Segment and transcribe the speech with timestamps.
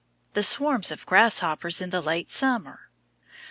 [0.33, 2.89] The swarms of grasshoppers in the late summer?